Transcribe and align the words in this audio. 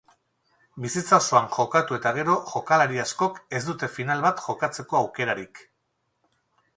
Bizitza 0.83 1.17
osoan 1.23 1.49
jokatu 1.57 1.97
eta 1.97 2.13
gero 2.15 2.37
jokalari 2.53 2.97
askok 3.03 3.37
ez 3.59 3.61
dute 3.67 3.91
final 3.99 4.25
bat 4.27 4.41
jokatzeko 4.47 4.99
aukerarik. 5.01 5.63